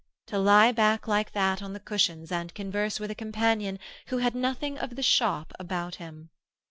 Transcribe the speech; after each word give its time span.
To 0.25 0.39
lie 0.39 0.71
back 0.71 1.07
like 1.07 1.31
that 1.33 1.61
on 1.61 1.73
the 1.73 1.79
cushions 1.79 2.31
and 2.31 2.55
converse 2.55 2.99
with 2.99 3.11
a 3.11 3.13
companion 3.13 3.77
who 4.07 4.17
had 4.17 4.33
nothing 4.33 4.79
of 4.79 4.95
the 4.95 5.03
shop 5.03 5.53
about 5.59 5.93
him! 5.97 6.31